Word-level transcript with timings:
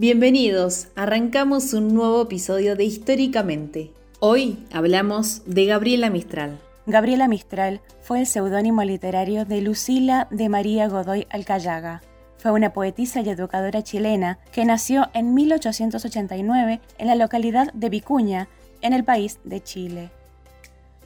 Bienvenidos, 0.00 0.86
arrancamos 0.94 1.72
un 1.72 1.92
nuevo 1.92 2.22
episodio 2.22 2.76
de 2.76 2.84
Históricamente. 2.84 3.90
Hoy 4.20 4.64
hablamos 4.72 5.42
de 5.44 5.66
Gabriela 5.66 6.08
Mistral. 6.08 6.60
Gabriela 6.86 7.26
Mistral 7.26 7.80
fue 8.00 8.20
el 8.20 8.28
seudónimo 8.28 8.84
literario 8.84 9.44
de 9.44 9.60
Lucila 9.60 10.28
de 10.30 10.48
María 10.48 10.86
Godoy 10.86 11.26
Alcayaga. 11.30 12.00
Fue 12.36 12.52
una 12.52 12.72
poetisa 12.72 13.22
y 13.22 13.28
educadora 13.28 13.82
chilena 13.82 14.38
que 14.52 14.64
nació 14.64 15.08
en 15.14 15.34
1889 15.34 16.80
en 16.98 17.06
la 17.08 17.16
localidad 17.16 17.72
de 17.72 17.88
Vicuña, 17.88 18.46
en 18.82 18.92
el 18.92 19.02
país 19.02 19.40
de 19.42 19.64
Chile. 19.64 20.10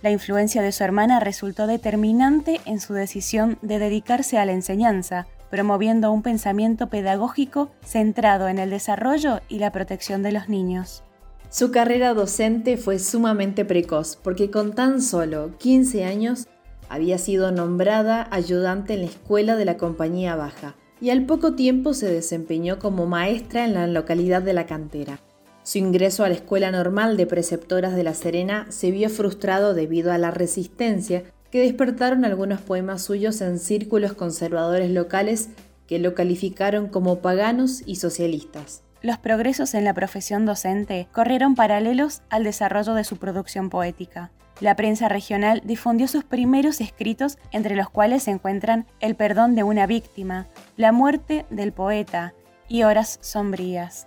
La 0.03 0.11
influencia 0.11 0.61
de 0.61 0.71
su 0.71 0.85
hermana 0.85 1.19
resultó 1.19 1.67
determinante 1.67 2.61
en 2.67 2.79
su 2.79 2.93
decisión 2.93 3.57
de 3.63 3.79
dedicarse 3.79 4.37
a 4.37 4.45
la 4.45 4.53
enseñanza, 4.53 5.27
promoviendo 5.53 6.11
un 6.11 6.23
pensamiento 6.23 6.87
pedagógico 6.87 7.71
centrado 7.85 8.49
en 8.49 8.59
el 8.59 8.71
desarrollo 8.71 9.41
y 9.51 9.59
la 9.59 9.71
protección 9.71 10.23
de 10.23 10.33
los 10.33 10.49
niños. 10.49 11.03
Su 11.51 11.71
carrera 11.71 12.15
docente 12.15 12.79
fue 12.79 12.99
sumamente 12.99 13.67
precoz 13.67 14.17
porque 14.17 14.51
con 14.51 14.73
tan 14.75 15.03
solo 15.03 15.51
15 15.59 16.07
años 16.07 16.49
había 16.89 17.19
sido 17.19 17.53
nombrada 17.53 18.29
ayudante 18.31 18.95
en 18.95 19.01
la 19.01 19.09
escuela 19.09 19.55
de 19.57 19.67
la 19.67 19.77
Compañía 19.77 20.37
Baja 20.37 20.75
y 21.03 21.11
al 21.11 21.27
poco 21.27 21.53
tiempo 21.53 21.93
se 21.93 22.11
desempeñó 22.11 22.79
como 22.79 23.05
maestra 23.05 23.67
en 23.67 23.75
la 23.75 23.87
localidad 23.87 24.41
de 24.41 24.55
La 24.55 24.65
Cantera. 24.65 25.21
Su 25.65 25.77
ingreso 25.77 26.25
a 26.25 26.31
la 26.31 26.35
Escuela 26.35 26.71
Normal 26.71 27.19
de 27.19 27.27
Preceptoras 27.27 27.95
de 27.95 28.05
La 28.05 28.15
Serena 28.15 28.69
se 28.71 28.91
vio 28.91 29.11
frustrado 29.11 29.75
debido 29.75 30.13
a 30.13 30.19
la 30.19 30.31
resistencia 30.31 31.25
que 31.53 31.61
despertaron 31.61 32.25
algunos 32.25 32.63
poemas 32.63 33.03
suyos 33.03 33.43
en 33.43 33.59
círculos 33.59 34.15
conservadores 34.15 34.91
locales 34.91 35.51
que 35.87 35.99
lo 35.99 36.15
calificaron 36.15 36.89
como 36.89 37.19
paganos 37.19 37.83
y 37.85 37.97
socialistas. 37.97 38.83
Los 39.03 39.19
progresos 39.19 39.75
en 39.75 39.85
la 39.85 39.93
profesión 39.93 40.47
docente 40.47 41.09
corrieron 41.13 41.55
paralelos 41.55 42.23
al 42.31 42.45
desarrollo 42.45 42.95
de 42.95 43.05
su 43.05 43.19
producción 43.19 43.69
poética. 43.69 44.31
La 44.61 44.77
prensa 44.77 45.11
regional 45.11 45.61
difundió 45.65 46.09
sus 46.09 46.25
primeros 46.25 46.81
escritos, 46.81 47.37
entre 47.51 47.77
los 47.77 47.91
cuales 47.91 48.23
se 48.23 48.31
encuentran 48.31 48.87
El 49.01 49.15
perdón 49.15 49.55
de 49.55 49.63
una 49.63 49.87
víctima, 49.87 50.47
La 50.79 50.91
muerte 50.91 51.45
del 51.51 51.73
poeta 51.73 52.33
y 52.67 52.85
Horas 52.85 53.19
sombrías. 53.21 54.07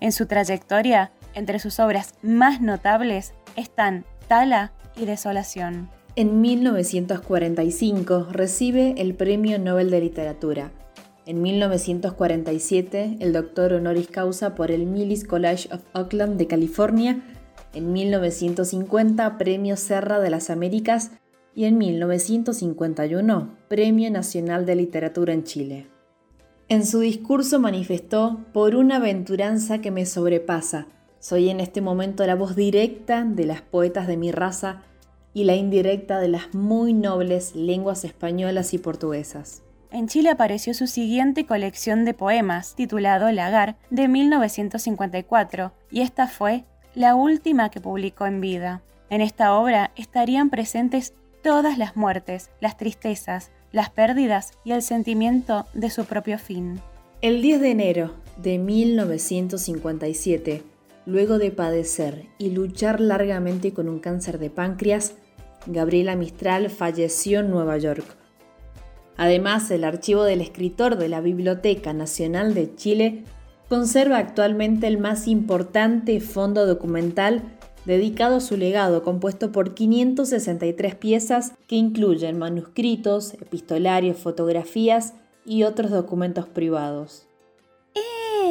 En 0.00 0.12
su 0.12 0.26
trayectoria, 0.26 1.10
entre 1.32 1.58
sus 1.58 1.80
obras 1.80 2.14
más 2.20 2.60
notables 2.60 3.32
están 3.56 4.04
Tala 4.28 4.72
y 4.94 5.06
Desolación. 5.06 5.88
En 6.14 6.42
1945 6.42 8.26
recibe 8.30 8.94
el 8.98 9.14
Premio 9.14 9.58
Nobel 9.58 9.90
de 9.90 10.02
Literatura. 10.02 10.70
En 11.24 11.40
1947, 11.40 13.16
el 13.20 13.32
doctor 13.32 13.72
honoris 13.72 14.08
causa 14.08 14.54
por 14.54 14.70
el 14.70 14.84
Millis 14.84 15.24
College 15.24 15.70
of 15.72 15.80
Oakland 15.94 16.36
de 16.36 16.46
California. 16.46 17.22
En 17.72 17.94
1950, 17.94 19.38
Premio 19.38 19.78
Serra 19.78 20.20
de 20.20 20.28
las 20.28 20.50
Américas. 20.50 21.12
Y 21.54 21.64
en 21.64 21.78
1951, 21.78 23.56
Premio 23.68 24.10
Nacional 24.10 24.66
de 24.66 24.76
Literatura 24.76 25.32
en 25.32 25.44
Chile. 25.44 25.86
En 26.68 26.84
su 26.84 27.00
discurso 27.00 27.58
manifestó, 27.58 28.44
por 28.52 28.76
una 28.76 28.96
aventuranza 28.96 29.78
que 29.80 29.90
me 29.90 30.04
sobrepasa, 30.04 30.88
soy 31.20 31.48
en 31.48 31.60
este 31.60 31.80
momento 31.80 32.26
la 32.26 32.34
voz 32.34 32.54
directa 32.54 33.24
de 33.24 33.46
las 33.46 33.62
poetas 33.62 34.06
de 34.06 34.18
mi 34.18 34.30
raza 34.30 34.82
y 35.34 35.44
la 35.44 35.54
indirecta 35.54 36.20
de 36.20 36.28
las 36.28 36.54
muy 36.54 36.92
nobles 36.92 37.54
lenguas 37.54 38.04
españolas 38.04 38.74
y 38.74 38.78
portuguesas. 38.78 39.62
En 39.90 40.08
Chile 40.08 40.30
apareció 40.30 40.72
su 40.72 40.86
siguiente 40.86 41.44
colección 41.44 42.04
de 42.04 42.14
poemas, 42.14 42.74
titulado 42.74 43.30
Lagar, 43.30 43.76
de 43.90 44.08
1954, 44.08 45.72
y 45.90 46.00
esta 46.00 46.28
fue 46.28 46.64
la 46.94 47.14
última 47.14 47.70
que 47.70 47.80
publicó 47.80 48.26
en 48.26 48.40
vida. 48.40 48.82
En 49.10 49.20
esta 49.20 49.54
obra 49.54 49.92
estarían 49.96 50.48
presentes 50.48 51.12
todas 51.42 51.76
las 51.76 51.96
muertes, 51.96 52.50
las 52.60 52.78
tristezas, 52.78 53.50
las 53.72 53.90
pérdidas 53.90 54.52
y 54.64 54.72
el 54.72 54.82
sentimiento 54.82 55.66
de 55.74 55.90
su 55.90 56.04
propio 56.04 56.38
fin. 56.38 56.80
El 57.20 57.42
10 57.42 57.60
de 57.60 57.70
enero 57.70 58.14
de 58.36 58.58
1957, 58.58 60.62
luego 61.06 61.38
de 61.38 61.50
padecer 61.50 62.26
y 62.38 62.50
luchar 62.50 63.00
largamente 63.00 63.72
con 63.72 63.88
un 63.88 63.98
cáncer 63.98 64.38
de 64.38 64.50
páncreas, 64.50 65.14
Gabriela 65.66 66.16
Mistral 66.16 66.70
falleció 66.70 67.40
en 67.40 67.50
Nueva 67.50 67.78
York. 67.78 68.04
Además, 69.16 69.70
el 69.70 69.84
archivo 69.84 70.24
del 70.24 70.40
escritor 70.40 70.96
de 70.96 71.08
la 71.08 71.20
Biblioteca 71.20 71.92
Nacional 71.92 72.54
de 72.54 72.74
Chile 72.74 73.24
conserva 73.68 74.18
actualmente 74.18 74.86
el 74.86 74.98
más 74.98 75.28
importante 75.28 76.20
fondo 76.20 76.66
documental 76.66 77.42
dedicado 77.84 78.36
a 78.36 78.40
su 78.40 78.56
legado, 78.56 79.02
compuesto 79.02 79.52
por 79.52 79.74
563 79.74 80.94
piezas 80.94 81.52
que 81.66 81.76
incluyen 81.76 82.38
manuscritos, 82.38 83.34
epistolarios, 83.34 84.18
fotografías 84.18 85.14
y 85.44 85.64
otros 85.64 85.90
documentos 85.90 86.46
privados. 86.46 87.26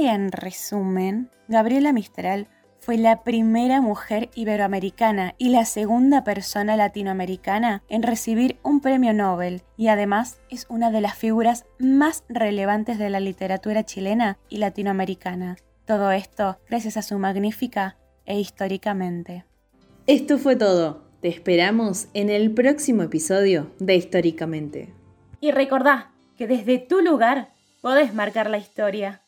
En 0.02 0.32
resumen, 0.32 1.30
Gabriela 1.48 1.94
Mistral 1.94 2.48
fue 2.82 2.98
la 2.98 3.24
primera 3.24 3.80
mujer 3.80 4.30
iberoamericana 4.34 5.36
y 5.38 5.50
la 5.50 5.66
segunda 5.66 6.24
persona 6.24 6.76
latinoamericana 6.76 7.84
en 7.90 8.02
recibir 8.02 8.58
un 8.64 8.82
premio 8.82 9.14
Nobel 9.14 9.62
y 9.78 9.88
además 9.88 10.42
es 10.50 10.66
una 10.68 10.90
de 10.90 11.00
las 11.00 11.16
figuras 11.16 11.66
más 11.78 12.24
relevantes 12.28 12.98
de 12.98 13.12
la 13.12 13.20
literatura 13.20 13.86
chilena 13.86 14.40
y 14.50 14.58
latinoamericana. 14.58 15.58
Todo 15.86 16.12
esto 16.12 16.58
gracias 16.68 16.98
a 16.98 17.04
su 17.04 17.20
magnífica 17.20 17.98
e 18.26 18.40
históricamente. 18.40 19.46
Esto 20.08 20.40
fue 20.40 20.56
todo. 20.56 21.04
Te 21.22 21.28
esperamos 21.28 22.08
en 22.16 22.32
el 22.32 22.52
próximo 22.52 23.04
episodio 23.04 23.68
de 23.78 23.96
Históricamente. 23.96 24.92
Y 25.40 25.52
recordá 25.52 26.12
que 26.36 26.48
desde 26.48 26.80
tu 26.80 27.02
lugar 27.02 27.50
podés 27.82 28.16
marcar 28.16 28.50
la 28.50 28.58
historia. 28.58 29.22